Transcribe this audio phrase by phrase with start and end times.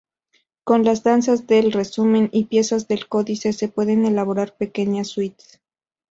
[0.63, 5.61] Con las danzas del "Resumen" y piezas del "Códice" se pueden elaborar pequeñas suites.